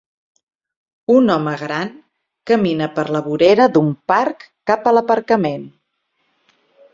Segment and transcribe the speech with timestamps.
[1.15, 1.91] Un home gran
[2.51, 5.69] camina per la vorera d'un parc cap a l'aparcament.